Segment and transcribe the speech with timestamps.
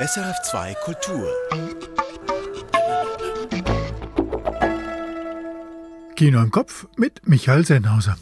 [0.00, 1.28] SRF2 Kultur.
[6.16, 8.16] Kino im Kopf mit Michael Sennhauser.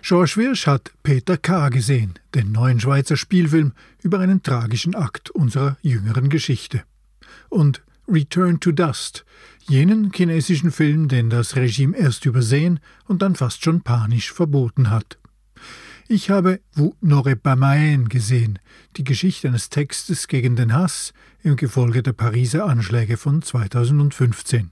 [0.00, 1.68] George Wirsch hat Peter K.
[1.68, 6.84] gesehen, den neuen Schweizer Spielfilm über einen tragischen Akt unserer jüngeren Geschichte.
[7.50, 9.26] Und Return to Dust,
[9.68, 15.18] jenen chinesischen Film, den das Regime erst übersehen und dann fast schon panisch verboten hat.
[16.08, 18.58] Ich habe Vous n'aurez pas Maen gesehen,
[18.96, 21.12] die Geschichte eines Textes gegen den Hass
[21.42, 24.70] im Gefolge der Pariser Anschläge von 2015.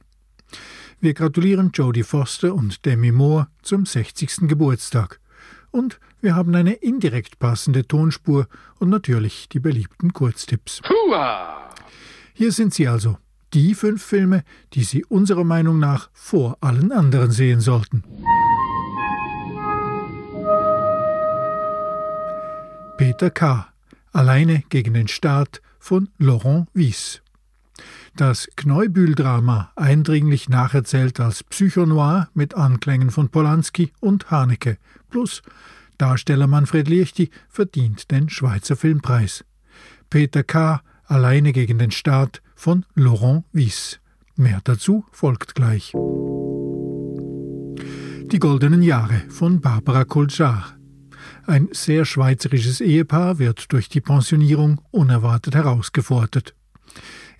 [1.00, 4.48] Wir gratulieren Jodie Foster und Demi Moore zum 60.
[4.48, 5.20] Geburtstag.
[5.70, 8.48] Und wir haben eine indirekt passende Tonspur
[8.78, 10.80] und natürlich die beliebten Kurztipps.
[10.88, 11.70] Hua!
[12.32, 13.18] Hier sind sie also,
[13.55, 14.42] die fünf Filme,
[14.74, 18.04] die Sie unserer Meinung nach vor allen anderen sehen sollten.
[22.96, 23.68] Peter K.
[24.12, 27.20] Alleine gegen den Staat von Laurent Wies.
[28.16, 34.79] Das Kneubühl-Drama, eindringlich nacherzählt als Psychonoir mit Anklängen von Polanski und Haneke,
[35.10, 35.42] plus
[35.98, 39.45] Darsteller Manfred Liechti verdient den Schweizer Filmpreis.
[40.09, 40.82] Peter K.
[41.04, 44.01] Alleine gegen den Staat von Laurent Wies.
[44.35, 45.93] Mehr dazu folgt gleich.
[48.32, 50.76] Die goldenen Jahre von Barbara Koljar.
[51.46, 56.57] Ein sehr schweizerisches Ehepaar wird durch die Pensionierung unerwartet herausgefordert.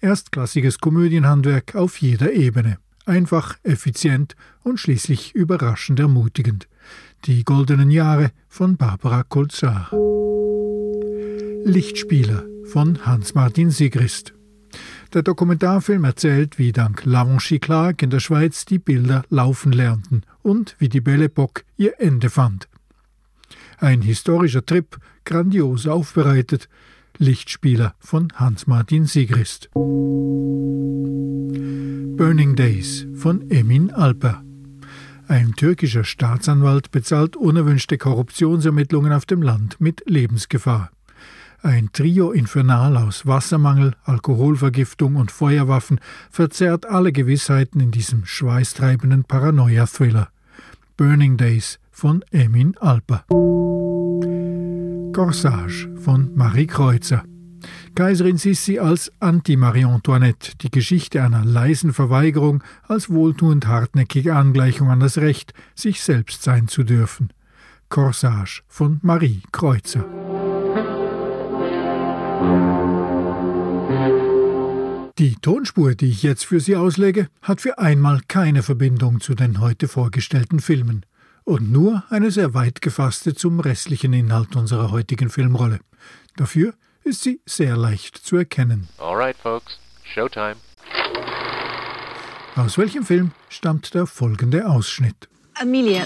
[0.01, 2.79] Erstklassiges Komödienhandwerk auf jeder Ebene.
[3.05, 6.69] Einfach, effizient und schließlich überraschend ermutigend.
[7.25, 9.91] Die goldenen Jahre von Barbara Kolzar.
[11.65, 14.36] Lichtspieler von Hans-Martin Sigrist.
[15.13, 20.77] Der Dokumentarfilm erzählt, wie dank Lavanchi Clark in der Schweiz die Bilder laufen lernten und
[20.79, 22.69] wie die Belle Epoque ihr Ende fand.
[23.79, 26.69] Ein historischer Trip, grandios aufbereitet,
[27.19, 29.71] Lichtspieler von Hans-Martin Sigrist.
[32.17, 34.43] Burning Days von Emin Alper.
[35.29, 40.91] Ein türkischer Staatsanwalt bezahlt unerwünschte Korruptionsermittlungen auf dem Land mit Lebensgefahr.
[41.63, 46.01] Ein Trio infernal aus Wassermangel, Alkoholvergiftung und Feuerwaffen
[46.31, 50.29] verzerrt alle Gewissheiten in diesem schweißtreibenden Paranoia-Thriller.
[50.97, 53.25] Burning Days von Emin Alper.
[55.13, 57.25] Corsage von Marie Kreuzer.
[57.95, 65.01] Kaiserin Sissi als Anti-Marie Antoinette, die Geschichte einer leisen Verweigerung als wohltuend hartnäckige Angleichung an
[65.01, 67.33] das Recht, sich selbst sein zu dürfen.
[67.89, 70.05] Corsage von Marie Kreuzer.
[75.19, 79.61] Die Tonspur, die ich jetzt für Sie auslege, hat für einmal keine Verbindung zu den
[79.61, 81.07] heute vorgestellten Filmen
[81.45, 85.81] und nur eine sehr weit gefasste zum restlichen Inhalt unserer heutigen Filmrolle.
[86.37, 88.89] Dafür ist sie sehr leicht zu erkennen.
[88.99, 90.57] Alright, folks, Showtime.
[92.57, 95.29] Aus welchem Film stammt der folgende Ausschnitt?
[95.55, 96.05] Amelia,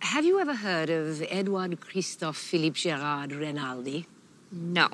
[0.00, 4.06] have you ever heard of Edouard Christophe Philippe Gerard Rinaldi?
[4.50, 4.86] No.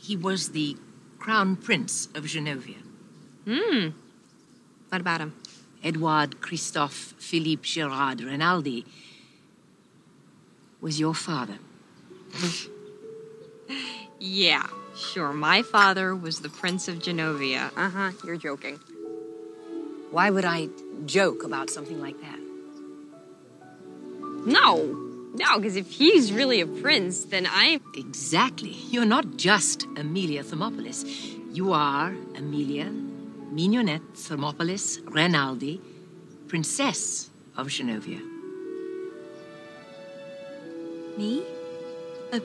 [0.00, 0.76] He was the
[1.18, 2.82] Crown Prince of Genovia.
[3.46, 3.88] Hmm.
[4.88, 5.34] What about him?
[5.84, 8.84] Edouard Christophe Philippe Gerard Rinaldi
[10.80, 11.58] was your father.
[14.18, 14.66] yeah,
[14.96, 15.32] sure.
[15.32, 17.70] My father was the Prince of Genovia.
[17.76, 18.80] Uh huh, you're joking.
[20.10, 20.68] Why would I
[21.06, 22.38] joke about something like that?
[24.46, 27.80] No, no, because if he's really a prince, then I'm.
[27.94, 28.76] Exactly.
[28.90, 31.04] You're not just Amelia Thermopolis.
[31.52, 32.90] You are Amelia
[33.52, 35.80] Mignonette Thermopolis Rinaldi,
[36.48, 38.20] Princess of Genovia.
[41.18, 41.42] Me?
[42.32, 42.40] A,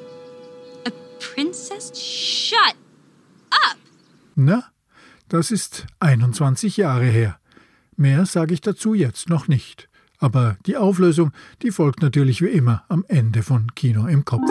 [0.85, 1.95] a princess?
[1.95, 2.75] Shut
[3.51, 3.77] up!
[4.35, 4.63] Na,
[5.29, 7.39] das ist 21 Jahre her.
[7.95, 9.87] Mehr sage ich dazu jetzt noch nicht.
[10.19, 11.31] Aber die Auflösung,
[11.61, 14.49] die folgt natürlich wie immer am Ende von Kino im Kopf.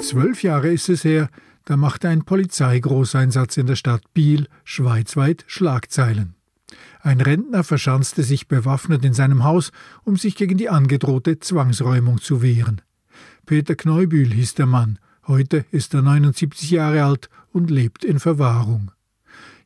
[0.00, 1.28] Zwölf Jahre ist es her,
[1.64, 6.34] da machte ein Polizeigroßeinsatz in der Stadt Biel schweizweit Schlagzeilen.
[7.02, 9.72] Ein Rentner verschanzte sich bewaffnet in seinem Haus,
[10.04, 12.82] um sich gegen die angedrohte Zwangsräumung zu wehren.
[13.46, 18.92] Peter Kneubühl hieß der Mann, heute ist er 79 Jahre alt und lebt in Verwahrung.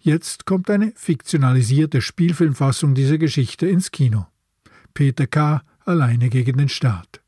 [0.06, 4.27] Jetzt kommt eine fiktionalisierte Spielfilmfassung dieser Geschichte ins Kino.
[4.93, 5.62] Peter K.
[5.87, 7.23] alleine gegen den Staat.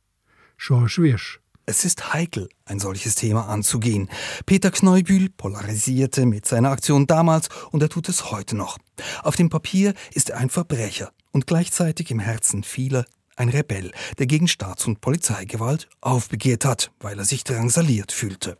[0.59, 1.41] George Wirsch.
[1.65, 4.11] Es ist heikel, ein solches Thema anzugehen.
[4.45, 8.77] Peter Kneubühl polarisierte mit seiner Aktion damals und er tut es heute noch.
[9.23, 13.07] Auf dem Papier ist er ein Verbrecher und gleichzeitig im Herzen vieler
[13.37, 18.59] ein Rebell, der gegen Staats- und Polizeigewalt aufbegehrt hat, weil er sich drangsaliert fühlte.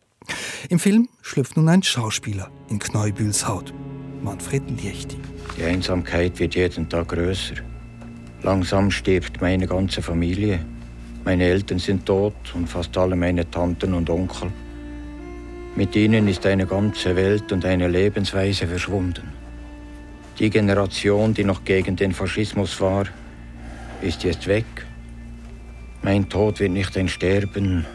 [0.71, 3.75] Im Film schlüpft nun ein Schauspieler in Kneubühls Haut,
[4.27, 5.19] Manfred Liechti.
[5.57, 7.55] Die Einsamkeit wird jeden Tag größer.
[8.43, 10.59] Langsam stirbt meine ganze Familie.
[11.25, 14.51] Meine Eltern sind tot und fast alle meine Tanten und Onkel.
[15.77, 19.29] Mit ihnen ist eine ganze Welt und eine Lebensweise verschwunden.
[20.41, 23.07] Die Generation, die noch gegen den Faschismus war,
[24.03, 24.67] ist jetzt weg.
[26.03, 27.87] Mein Tod wird nicht ein Sterben,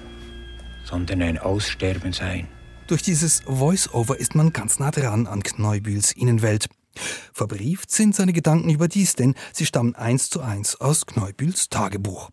[0.85, 2.47] sondern ein Aussterben sein.
[2.91, 6.67] Durch dieses Voice-Over ist man ganz nah dran an Kneubühls Innenwelt.
[7.31, 12.31] Verbrieft sind seine Gedanken überdies, denn sie stammen eins zu eins aus Kneubühls Tagebuch.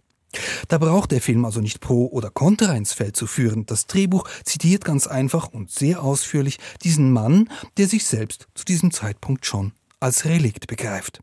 [0.66, 3.66] Da braucht der Film also nicht Pro oder Contra ins Feld zu führen.
[3.66, 8.90] Das Drehbuch zitiert ganz einfach und sehr ausführlich diesen Mann, der sich selbst zu diesem
[8.90, 9.70] Zeitpunkt schon
[10.00, 11.20] als Relikt begreift.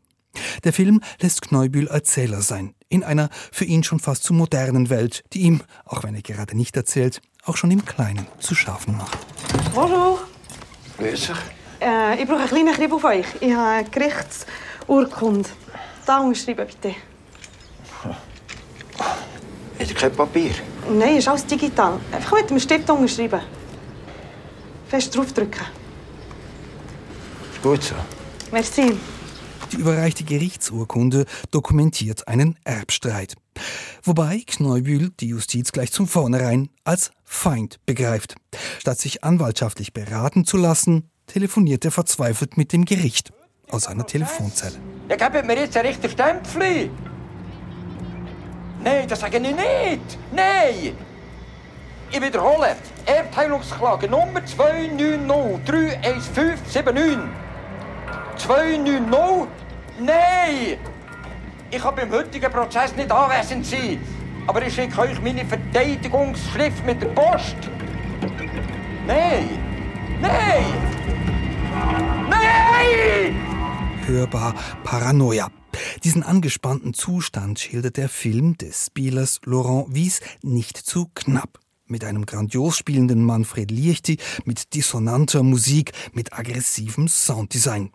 [0.64, 5.24] Der Film lässt Kneubühl Erzähler sein, in einer für ihn schon fast zu modernen Welt,
[5.34, 9.18] die ihm, auch wenn er gerade nicht erzählt, auch schon im Kleinen zu schaffen macht.
[9.74, 10.20] Bonjour.
[10.98, 11.30] Grüß dich.
[11.80, 13.26] Äh, ich brauche einen kleinen Krieg auf euch.
[13.40, 15.48] Ich habe eine Gerichtsurkunde.
[16.04, 16.94] Da unterschreiben, bitte.
[19.78, 20.50] Hat er kein Papier?
[20.90, 21.98] Nein, ist alles digital.
[22.12, 23.40] Einfach mit dem Stift unterschreiben.
[24.88, 25.66] Fest draufdrücken.
[27.52, 27.94] Ist gut so.
[28.52, 28.96] Merci.
[29.72, 33.34] Die überreichte Gerichtsurkunde dokumentiert einen Erbstreit.
[34.02, 38.36] Wobei Kneubühl die Justiz gleich zum Vornherein als Feind begreift.
[38.78, 43.32] Statt sich anwaltschaftlich beraten zu lassen, telefoniert er verzweifelt mit dem Gericht
[43.68, 44.76] aus einer Telefonzelle.
[45.08, 46.90] Ja, gebt mir jetzt einen richtigen Stempel.
[48.82, 50.18] Nein, das sage ich nicht.
[50.32, 50.96] Nein!
[52.12, 52.76] Ich wiederhole.
[53.04, 57.18] Erbteilungsklage Nummer 290-31579.
[58.36, 59.48] 290?
[59.98, 60.78] Nein!
[61.70, 63.98] Ich kann beim heutigen Prozess nicht anwesend sein.
[64.46, 67.56] Aber ich schicke euch meine Verteidigungsschrift mit der Post.
[69.06, 69.58] Nein!
[70.20, 70.64] Nein!
[72.30, 73.36] Nein!
[74.06, 74.54] Hörbar
[74.84, 75.50] Paranoia.
[76.04, 81.58] Diesen angespannten Zustand schildert der Film des Spielers Laurent Wies nicht zu knapp.
[81.86, 87.90] Mit einem grandios spielenden Manfred Liechti, mit dissonanter Musik, mit aggressivem Sounddesign.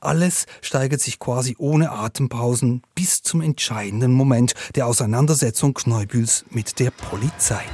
[0.00, 6.90] Alles steigert sich quasi ohne Atempausen bis zum entscheidenden Moment der Auseinandersetzung Kneubühls mit der
[6.90, 7.64] Polizei.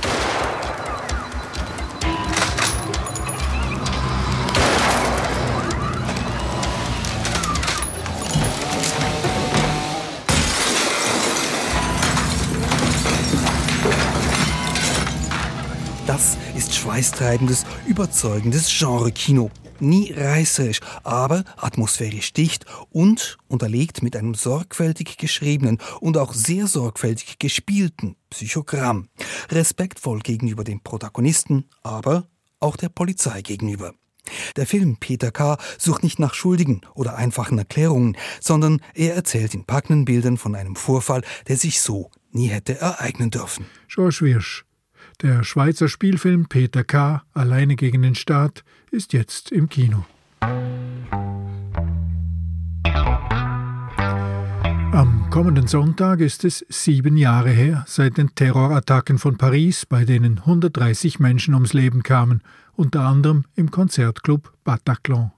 [16.06, 19.48] Das ist schweißtreibendes, überzeugendes Genre-Kino.
[19.80, 27.38] Nie reißerisch, aber atmosphärisch dicht und unterlegt mit einem sorgfältig geschriebenen und auch sehr sorgfältig
[27.38, 29.08] gespielten Psychogramm.
[29.50, 32.28] Respektvoll gegenüber dem Protagonisten, aber
[32.60, 33.94] auch der Polizei gegenüber.
[34.56, 35.58] Der Film Peter K.
[35.78, 40.76] sucht nicht nach Schuldigen oder einfachen Erklärungen, sondern er erzählt in packenden Bildern von einem
[40.76, 43.66] Vorfall, der sich so nie hätte ereignen dürfen.
[43.88, 44.64] George Wirsch.
[45.22, 47.22] Der Schweizer Spielfilm Peter K.
[47.34, 50.04] Alleine gegen den Staat ist jetzt im Kino.
[54.92, 60.38] Am kommenden Sonntag ist es sieben Jahre her seit den Terrorattacken von Paris, bei denen
[60.40, 62.42] 130 Menschen ums Leben kamen,
[62.74, 65.32] unter anderem im Konzertclub Bataclan.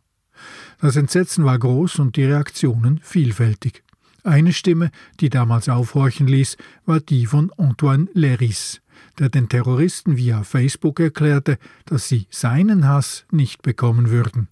[0.80, 3.84] Das Entsetzen war groß und die Reaktionen vielfältig.
[4.24, 8.80] Eine Stimme, die damals aufhorchen ließ, war die von Antoine Leris,
[9.18, 14.48] der den Terroristen via Facebook erklärte, dass sie seinen Hass nicht bekommen würden.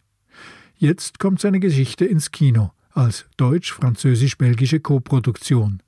[0.76, 5.82] Jetzt kommt seine Geschichte ins Kino als deutsch-französisch-belgische Koproduktion.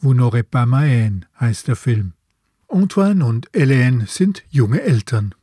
[0.00, 2.12] Vous n'aurez pas ma haine heißt der Film.
[2.68, 5.34] Antoine und Hélène sind junge Eltern.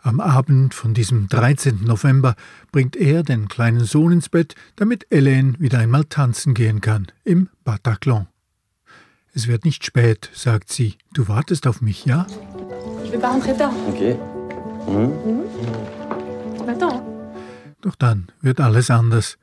[0.00, 1.84] Am Abend von diesem 13.
[1.84, 2.36] November
[2.72, 7.48] bringt er den kleinen Sohn ins Bett, damit Hélène wieder einmal tanzen gehen kann, im
[7.64, 8.28] Bataclan.
[9.36, 10.94] Es wird nicht spät, sagt sie.
[11.12, 12.26] Du wartest auf mich, ja?
[13.04, 13.74] Je vais pas rentrer tard.
[13.90, 14.16] Okay.
[16.66, 17.02] Attends.
[17.82, 19.36] Doch dann wird alles anders.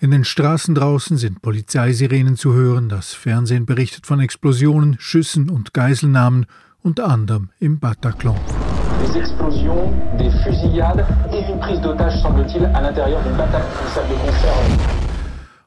[0.00, 5.72] In den Straßen draußen sind Polizeisirenen zu hören, das Fernsehen berichtet von Explosionen, Schüssen und
[5.72, 6.44] Geiselnahmen,
[6.82, 8.36] unter anderem im Bataclan.
[9.02, 14.08] Des explosions, des fusillades et une prise d'otage, semble-t-il, à l'intérieur d'une bataille, une salle
[14.10, 14.52] de concert.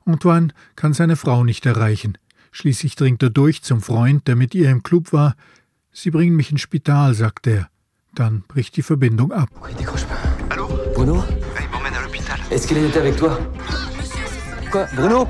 [0.06, 2.20] Antoine kann seine Frau nicht erreichen.
[2.52, 5.36] Schließlich dringt er durch zum Freund, der mit ihr im Club war.
[5.92, 7.70] Sie bringen mich ins Spital, sagt er.
[8.14, 9.50] Dann bricht die Verbindung ab.
[9.80, 11.24] Décroche pas Allô Bruno
[11.60, 12.38] Il m'emmène à l'hôpital.
[12.50, 13.40] Est-ce qu'il était avec toi
[14.70, 15.28] Quoi Bruno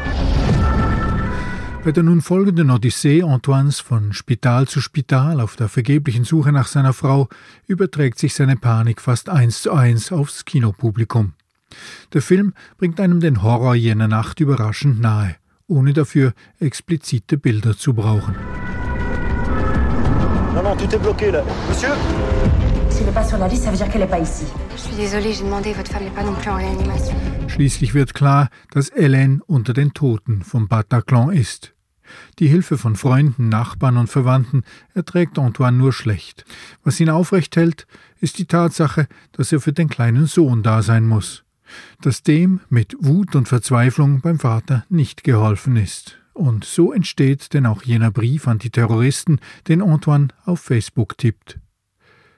[1.83, 6.67] Bei der nun folgenden Odyssee Antoines von Spital zu Spital auf der vergeblichen Suche nach
[6.67, 7.27] seiner Frau
[7.67, 11.33] überträgt sich seine Panik fast eins zu eins aufs Kinopublikum.
[12.13, 15.35] Der Film bringt einem den Horror jener Nacht überraschend nahe,
[15.71, 18.35] ohne dafür explizite Bilder zu brauchen.
[20.53, 21.43] Non, non, tout est bloqué là.
[21.69, 21.93] Monsieur
[22.89, 24.45] S'il n'est pas sur la liste, ça veut dire qu'elle n'est pas ici.
[24.75, 27.15] Je suis désolée, j'ai demandé, votre femme n'est pas non plus en réanimation.
[27.47, 31.73] Schließlich wird klar, dass Hélène unter den Toten vom Bataclan ist.
[32.39, 34.63] Die Hilfe von Freunden, Nachbarn und Verwandten
[34.93, 36.43] erträgt Antoine nur schlecht.
[36.83, 37.87] Was ihn aufrecht hält,
[38.19, 41.45] ist die Tatsache, dass er für den kleinen Sohn da sein muss.
[42.01, 46.17] Dass dem mit Wut und Verzweiflung beim Vater nicht geholfen ist.
[46.33, 51.59] Und so entsteht denn auch jener Brief an die Terroristen, den Antoine auf Facebook tippt.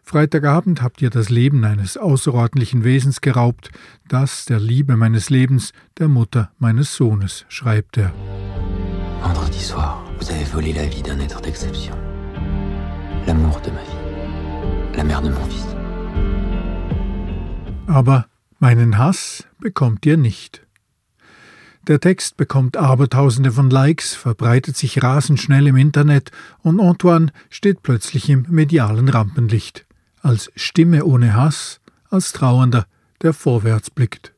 [0.03, 3.69] Freitagabend habt ihr das Leben eines außerordentlichen Wesens geraubt,
[4.07, 8.13] das der Liebe meines Lebens, der Mutter meines Sohnes, schreibt er.
[9.21, 11.95] Vendredi soir, vous avez volé la vie d'un être d'exception.
[13.25, 14.97] L'amour de ma vie.
[14.97, 15.65] La mère de mon fils.
[17.87, 18.25] Aber
[18.63, 20.65] meinen Hass bekommt ihr nicht.
[21.85, 27.83] Der Text bekommt Abertausende von Likes, verbreitet sich rasend schnell im Internet und Antoine steht
[27.83, 29.85] plötzlich im medialen Rampenlicht
[30.21, 32.87] als Stimme ohne Hass, als Trauernder,
[33.21, 34.31] der vorwärts blickt.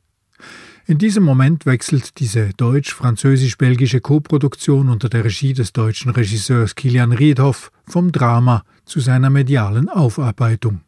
[0.86, 7.70] In diesem Moment wechselt diese deutsch-französisch-belgische Koproduktion unter der Regie des deutschen Regisseurs Kilian Riedhoff
[7.86, 10.80] vom Drama zu seiner medialen Aufarbeitung.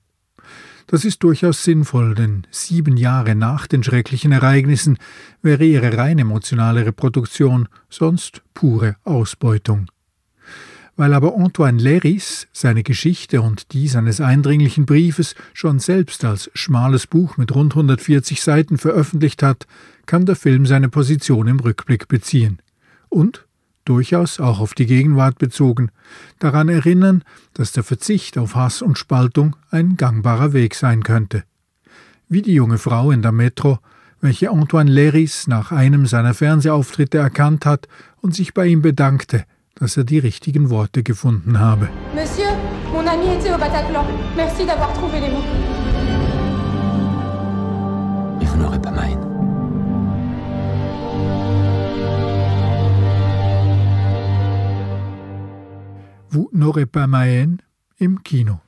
[0.88, 4.97] Das ist durchaus sinnvoll, denn sieben Jahre nach den schrecklichen Ereignissen
[5.42, 9.90] wäre ihre rein emotionale Reproduktion sonst pure Ausbeutung.
[10.97, 17.07] Weil aber Antoine Léris seine Geschichte und die seines eindringlichen Briefes schon selbst als schmales
[17.07, 19.66] Buch mit rund 140 Seiten veröffentlicht hat,
[20.07, 22.62] kann der Film seine Position im Rückblick beziehen.
[23.11, 23.47] Und,
[23.88, 25.90] durchaus auch auf die Gegenwart bezogen,
[26.38, 27.23] daran erinnern,
[27.54, 31.45] dass der Verzicht auf Hass und Spaltung ein gangbarer Weg sein könnte.
[32.28, 33.78] Wie die junge Frau in der Metro,
[34.21, 37.88] welche Antoine Léris nach einem seiner Fernsehauftritte erkannt hat
[38.21, 39.45] und sich bei ihm bedankte,
[39.76, 41.88] dass er die richtigen Worte gefunden habe.
[42.14, 42.50] Monsieur,
[42.92, 44.04] mon ami était au Bataclan.
[44.37, 45.45] Merci d'avoir trouvé les mots.
[48.40, 49.07] Mais vous n'aurez pas ma
[56.31, 57.09] Vous n'aurez pas
[57.99, 58.61] im Kino.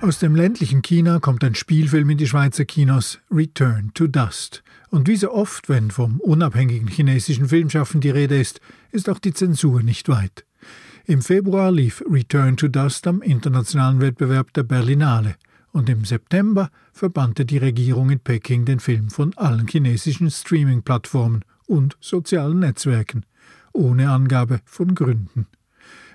[0.00, 4.62] Aus dem ländlichen China kommt ein Spielfilm in die Schweizer Kinos Return to Dust.
[4.90, 8.60] Und wie so oft, wenn vom unabhängigen chinesischen Filmschaffen die Rede ist,
[8.92, 10.44] ist auch die Zensur nicht weit.
[11.06, 15.36] Im Februar lief Return to Dust am internationalen Wettbewerb der Berlinale
[15.72, 21.96] und im September verbannte die Regierung in Peking den Film von allen chinesischen Streaming-Plattformen und
[22.00, 23.24] sozialen Netzwerken,
[23.72, 25.46] ohne Angabe von Gründen.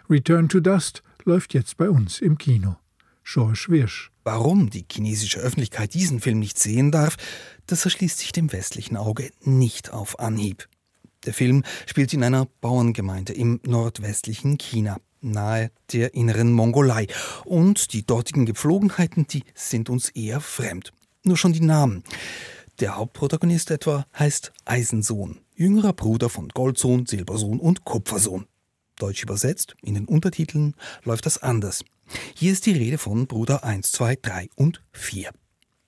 [0.10, 2.76] Return to Dust läuft jetzt bei uns im Kino.
[3.24, 4.12] George Wirsch.
[4.26, 7.16] Warum die chinesische Öffentlichkeit diesen Film nicht sehen darf,
[7.68, 10.68] das erschließt sich dem westlichen Auge nicht auf Anhieb.
[11.26, 17.08] Der Film spielt in einer Bauerngemeinde im nordwestlichen China, nahe der inneren Mongolei.
[17.46, 20.92] Und die dortigen Gepflogenheiten, die sind uns eher fremd.
[21.24, 22.04] Nur schon die Namen.
[22.82, 28.48] Der Hauptprotagonist etwa heißt Eisensohn, jüngerer Bruder von Goldsohn, Silbersohn und Kupfersohn.
[28.98, 31.84] Deutsch übersetzt, in den Untertiteln läuft das anders.
[32.36, 35.32] Hier ist die Rede von Bruder 1, 2, 3 und 4.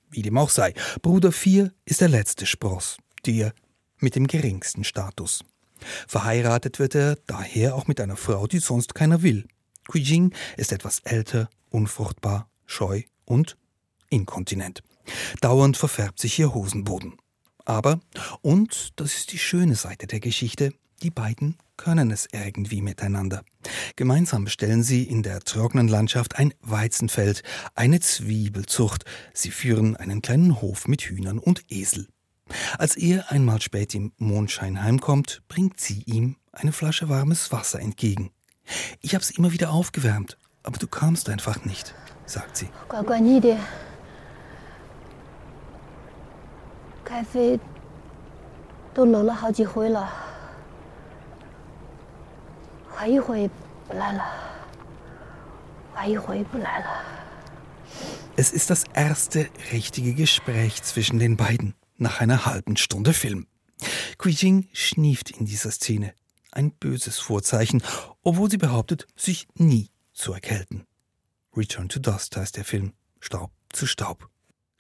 [0.10, 3.54] Wie dem auch sei, Bruder 4 ist der letzte Spross, der
[4.00, 5.44] mit dem geringsten Status.
[6.08, 9.46] Verheiratet wird er daher auch mit einer Frau, die sonst keiner will.
[9.94, 13.58] Jing ist etwas älter, unfruchtbar, scheu und
[14.10, 14.82] inkontinent.
[15.42, 17.18] Dauernd verfärbt sich ihr Hosenboden.
[17.66, 18.00] Aber,
[18.42, 23.44] und das ist die schöne Seite der Geschichte, die beiden können es irgendwie miteinander.
[23.96, 27.44] Gemeinsam stellen sie in der trockenen Landschaft ein Weizenfeld,
[27.76, 29.06] eine Zwiebelzucht.
[29.34, 32.08] Sie führen einen kleinen Hof mit Hühnern und Esel.
[32.78, 38.32] Als er einmal spät im Mondschein heimkommt, bringt sie ihm eine Flasche warmes Wasser entgegen.
[39.02, 41.94] Ich hab's immer wieder aufgewärmt, aber du kamst einfach nicht,
[42.26, 42.70] sagt sie.
[42.88, 43.04] 乖
[52.95, 53.51] 乖你的，开飞都冷了好几回了，怀一回
[53.89, 54.25] 不来了，
[55.95, 57.05] 怀一回不来了。
[58.37, 63.47] Es ist das erste richtige Gespräch zwischen den beiden nach einer halben Stunde Film.
[64.25, 66.15] Jing schnieft in dieser Szene.
[66.53, 67.83] Ein böses Vorzeichen,
[68.23, 70.87] obwohl sie behauptet, sich nie zu erkälten.
[71.57, 72.93] Return to Dust heißt der Film.
[73.21, 74.29] Staub zu Staub.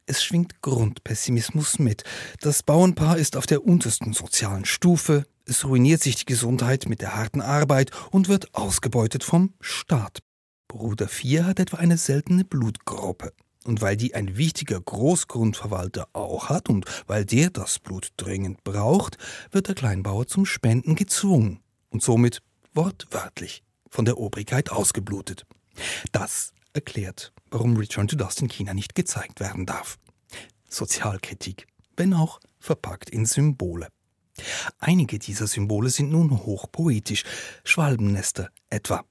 [0.06, 2.04] Es schwingt Grundpessimismus mit.
[2.40, 5.26] Das Bauernpaar ist auf der untersten sozialen Stufe.
[5.47, 10.19] es ruiniert sich die Gesundheit mit der harten Arbeit und wird ausgebeutet vom Staat.
[10.67, 13.31] Bruder 4 hat etwa eine seltene Blutgruppe.
[13.63, 19.17] Und weil die ein wichtiger Großgrundverwalter auch hat und weil der das Blut dringend braucht,
[19.51, 21.59] wird der Kleinbauer zum Spenden gezwungen
[21.89, 22.41] und somit
[22.73, 25.45] wortwörtlich von der Obrigkeit ausgeblutet.
[26.11, 29.97] Das erklärt, warum Return to Dust in China nicht gezeigt werden darf.
[30.69, 33.87] Sozialkritik, wenn auch verpackt in Symbole.
[34.79, 37.23] Einige dieser Symbole sind nun hochpoetisch,
[37.63, 39.03] Schwalbennester etwa.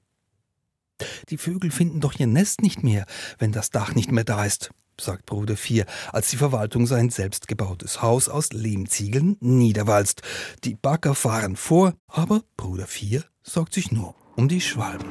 [1.29, 3.05] Die Vögel finden doch ihr Nest nicht mehr,
[3.37, 8.01] wenn das Dach nicht mehr da ist, sagt Bruder 4, als die Verwaltung sein selbstgebautes
[8.01, 10.21] Haus aus Lehmziegeln niederwalzt.
[10.63, 15.05] Die Bagger fahren vor, aber Bruder 4 sorgt sich nur um die Schwalben.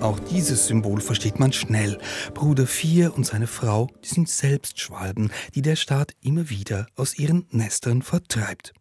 [0.00, 1.98] Auch dieses Symbol versteht man schnell.
[2.34, 7.18] Bruder 4 und seine Frau, die sind selbst Schwalben, die der Staat immer wieder aus
[7.18, 8.74] ihren Nestern vertreibt.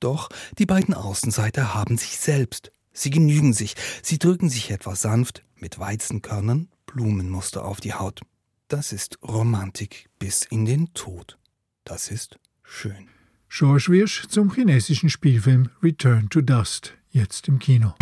[0.00, 2.72] Doch die beiden Außenseiter haben sich selbst.
[2.92, 8.20] Sie genügen sich, sie drücken sich etwas sanft mit Weizenkörnern Blumenmuster auf die Haut.
[8.68, 11.38] Das ist Romantik bis in den Tod.
[11.84, 13.08] Das ist schön.
[13.48, 17.94] George Wirsch zum chinesischen Spielfilm Return to Dust, jetzt im Kino.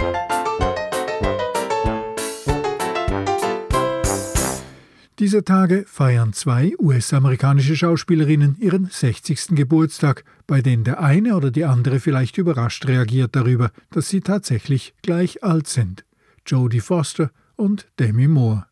[5.19, 9.57] Dieser Tage feiern zwei US-amerikanische Schauspielerinnen ihren 60.
[9.57, 14.93] Geburtstag, bei denen der eine oder die andere vielleicht überrascht reagiert darüber, dass sie tatsächlich
[15.01, 16.05] gleich alt sind.
[16.47, 18.67] Jodie Foster und Demi Moore.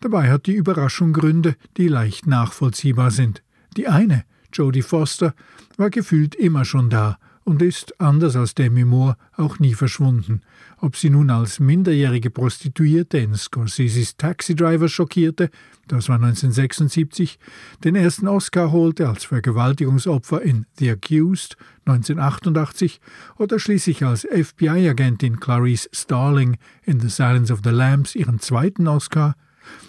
[0.00, 3.44] Dabei hat die Überraschung Gründe, die leicht nachvollziehbar sind.
[3.76, 5.34] Die eine, Jodie Foster,
[5.76, 7.18] war gefühlt immer schon da
[7.50, 10.42] und ist, anders als Demi Moore, auch nie verschwunden.
[10.78, 15.50] Ob sie nun als minderjährige Prostituierte in Scorseses Taxi Driver schockierte,
[15.88, 17.40] das war 1976,
[17.82, 23.00] den ersten Oscar holte als Vergewaltigungsopfer in The Accused 1988
[23.36, 29.34] oder schließlich als FBI-Agentin Clarice Starling in The Silence of the Lambs ihren zweiten Oscar,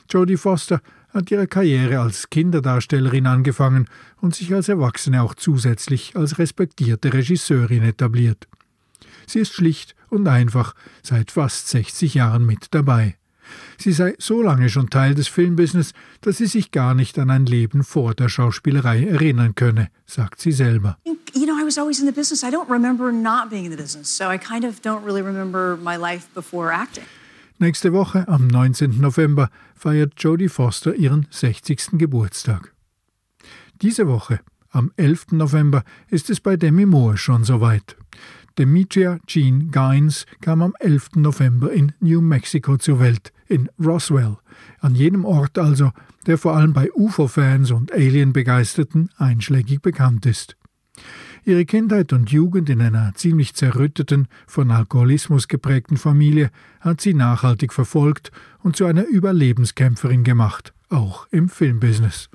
[0.09, 0.81] Jodie Foster
[1.13, 3.87] hat ihre Karriere als Kinderdarstellerin angefangen
[4.21, 8.47] und sich als Erwachsene auch zusätzlich als respektierte Regisseurin etabliert.
[9.27, 13.15] Sie ist schlicht und einfach seit fast 60 Jahren mit dabei.
[13.77, 17.45] Sie sei so lange schon Teil des Filmbusiness, dass sie sich gar nicht an ein
[17.45, 20.97] Leben vor der Schauspielerei erinnern könne, sagt sie selber.
[21.33, 22.43] You know, I was always in the business.
[22.43, 24.15] I don't remember not being in the business.
[24.15, 27.03] So I kind of don't really remember my life before acting.
[27.57, 28.99] Nächste Woche, am 19.
[28.99, 29.49] November,
[29.81, 31.93] feiert Jodie Foster ihren 60.
[31.93, 32.75] Geburtstag.
[33.81, 34.39] Diese Woche,
[34.69, 35.31] am 11.
[35.31, 37.97] November, ist es bei Demi Moore schon soweit.
[38.59, 41.15] Demetria Jean Gaines kam am 11.
[41.15, 44.37] November in New Mexico zur Welt, in Roswell,
[44.81, 45.91] an jenem Ort also,
[46.27, 50.57] der vor allem bei UFO-Fans und Alien-Begeisterten einschlägig bekannt ist.
[51.43, 57.73] Ihre Kindheit und Jugend in einer ziemlich zerrütteten, von Alkoholismus geprägten Familie hat sie nachhaltig
[57.73, 62.29] verfolgt und zu einer Überlebenskämpferin gemacht, auch im Filmbusiness.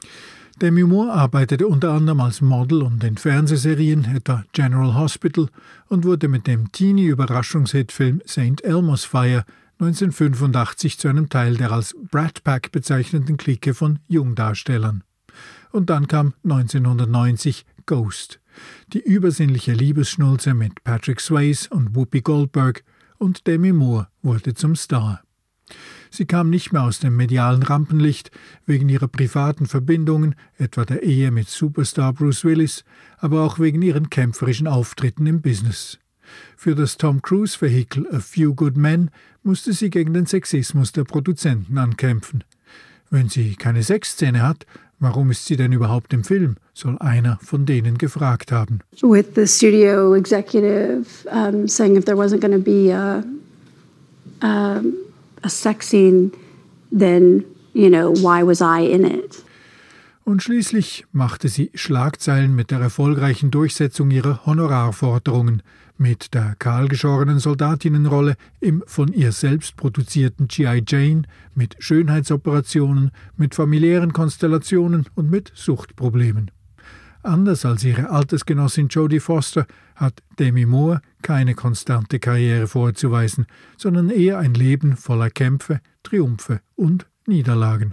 [0.60, 5.48] Demi Moore arbeitete unter anderem als Model und in Fernsehserien, etwa General Hospital,
[5.88, 8.64] und wurde mit dem Teenie-Überraschungshitfilm St.
[8.64, 9.44] Elmo's Fire
[9.78, 15.04] 1985 zu einem Teil der als Brat Pack bezeichneten Clique von Jungdarstellern.
[15.70, 18.40] Und dann kam 1990 Ghost,
[18.92, 22.84] die übersinnliche Liebesschnulze mit Patrick Swayze und Whoopi Goldberg
[23.18, 25.22] und Demi Moore wurde zum Star.
[26.10, 28.30] Sie kam nicht mehr aus dem medialen Rampenlicht
[28.64, 32.84] wegen ihrer privaten Verbindungen, etwa der Ehe mit Superstar Bruce Willis,
[33.18, 35.98] aber auch wegen ihren kämpferischen Auftritten im Business.
[36.56, 39.10] Für das Tom Cruise-Vehikel A Few Good Men
[39.42, 42.44] musste sie gegen den Sexismus der Produzenten ankämpfen.
[43.10, 44.66] Wenn sie keine Sexszene hat,
[44.98, 46.56] Warum ist sie denn überhaupt im Film?
[46.76, 48.80] soll einer von denen gefragt haben.
[49.02, 53.24] With the studio executive um, saying if there wasn't going to be a,
[54.42, 54.82] a,
[55.42, 56.32] a sex scene,
[56.92, 59.42] then, you know, why was I in it?
[60.26, 65.62] Und schließlich machte sie Schlagzeilen mit der erfolgreichen Durchsetzung ihrer Honorarforderungen
[65.98, 70.82] mit der kahlgeschorenen Soldatinnenrolle im von ihr selbst produzierten G.I.
[70.84, 71.22] Jane,
[71.54, 76.50] mit Schönheitsoperationen, mit familiären Konstellationen und mit Suchtproblemen.
[77.22, 84.38] Anders als ihre Altersgenossin Jodie Foster hat Demi Moore keine konstante Karriere vorzuweisen, sondern eher
[84.38, 87.92] ein Leben voller Kämpfe, Triumphe und Niederlagen.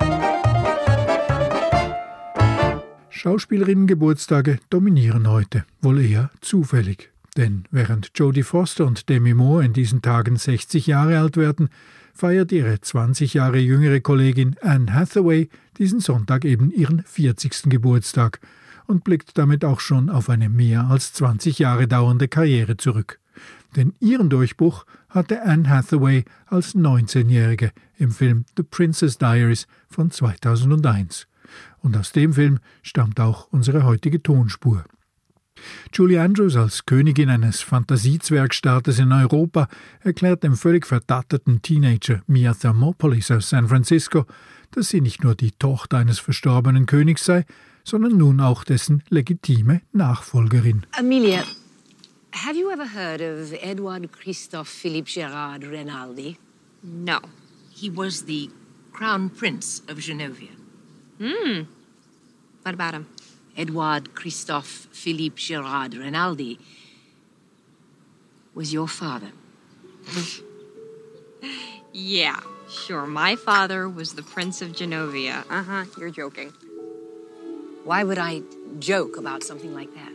[3.23, 7.09] Schauspielerinnen-Geburtstage dominieren heute, wohl eher zufällig.
[7.38, 11.69] Denn während Jodie Foster und Demi Moore in diesen Tagen 60 Jahre alt werden,
[12.13, 17.69] feiert ihre 20 Jahre jüngere Kollegin Anne Hathaway diesen Sonntag eben ihren 40.
[17.69, 18.41] Geburtstag
[18.88, 23.21] und blickt damit auch schon auf eine mehr als 20 Jahre dauernde Karriere zurück.
[23.77, 31.25] Denn ihren Durchbruch hatte Anne Hathaway als 19-Jährige im Film The Princess Diaries von 2001.
[31.80, 34.86] Und aus dem Film stammt auch unsere heutige Tonspur.
[35.94, 39.68] Julie Andrews als Königin eines Fantasiezwergstaates in Europa
[40.02, 44.26] erklärt dem völlig verdatteten Teenager Mia Thermopolis aus San Francisco,
[44.72, 47.46] dass sie nicht nur die Tochter eines verstorbenen Königs sei,
[47.84, 50.86] sondern nun auch dessen legitime Nachfolgerin.
[50.98, 51.44] Amelia,
[52.32, 56.38] have you ever heard of Edouard Christophe Philippe Gerard Rinaldi?
[56.82, 57.20] No.
[57.76, 58.50] He was the
[58.92, 60.62] crown prince of Genovia.
[61.19, 61.62] Hmm.
[62.63, 63.08] What about him?
[63.56, 66.60] Edouard Christophe Philippe Gerard Rinaldi
[68.56, 69.32] was your father.
[71.93, 73.06] yeah, sure.
[73.06, 75.43] My father was the Prince of Genovia.
[75.49, 75.86] Uh huh.
[75.97, 76.52] You're joking.
[77.84, 78.41] Why would I
[78.80, 80.12] joke about something like that?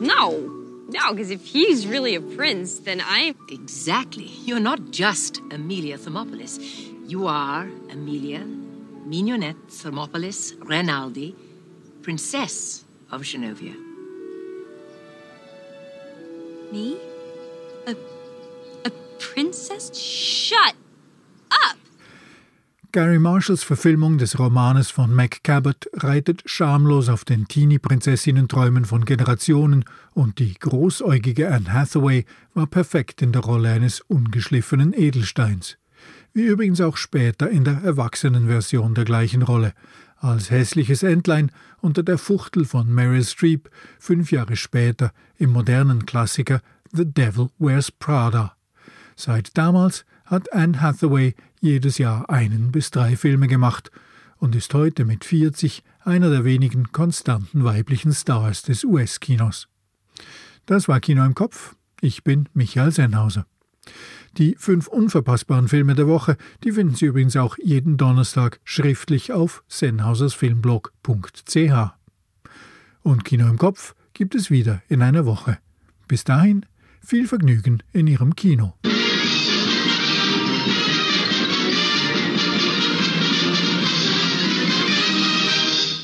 [0.00, 0.60] No.
[0.86, 3.34] No, because if he's really a prince, then I.
[3.50, 4.30] Exactly.
[4.44, 6.58] You're not just Amelia Thermopolis.
[7.08, 8.46] You are Amelia
[9.06, 11.34] Mignonette Thermopolis Rinaldi,
[12.02, 13.74] Princess of Genovia.
[16.72, 16.96] Me?
[17.86, 17.90] A,
[18.86, 19.94] a princess?
[19.94, 20.74] Shut
[21.50, 21.76] up!
[22.92, 29.84] Gary Marshalls Verfilmung des Romanes von Mac Cabot reitet schamlos auf den Teenie-Prinzessinnen-Träumen von Generationen
[30.14, 35.76] und die großäugige Anne Hathaway war perfekt in der Rolle eines ungeschliffenen Edelsteins.
[36.32, 39.72] Wie übrigens auch später in der Erwachsenenversion der gleichen Rolle,
[40.16, 46.60] als hässliches Entlein unter der Fuchtel von Meryl Streep, fünf Jahre später im modernen Klassiker
[46.92, 48.56] The Devil Wears Prada.
[49.16, 53.90] Seit damals hat Anne Hathaway jedes Jahr einen bis drei Filme gemacht
[54.38, 59.68] und ist heute mit 40 einer der wenigen konstanten weiblichen Stars des US-Kinos.
[60.66, 61.76] Das war Kino im Kopf.
[62.00, 63.46] Ich bin Michael Sennhauser.
[64.36, 69.62] Die fünf unverpassbaren Filme der Woche, die finden Sie übrigens auch jeden Donnerstag schriftlich auf
[69.68, 71.92] sennhausersfilmblog.ch.
[73.02, 75.58] Und Kino im Kopf gibt es wieder in einer Woche.
[76.08, 76.66] Bis dahin
[77.00, 78.74] viel Vergnügen in Ihrem Kino.